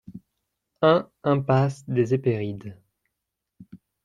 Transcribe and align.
un 0.81 1.11
impasse 1.23 1.87
des 1.87 2.11
Hesperides 2.15 2.73